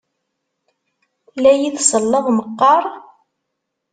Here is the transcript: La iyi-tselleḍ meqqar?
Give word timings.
La 1.41 1.49
iyi-tselleḍ 1.55 2.25
meqqar? 2.37 2.83